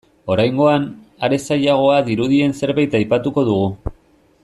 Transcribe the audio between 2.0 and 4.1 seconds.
dirudien zerbait aipatuko dugu.